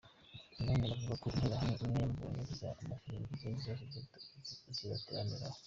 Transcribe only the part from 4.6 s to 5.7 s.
zibateraniraho.